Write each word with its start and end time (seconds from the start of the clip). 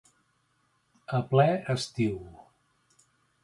A 1.19 1.21
ple 1.35 1.47
estiu. 1.77 2.19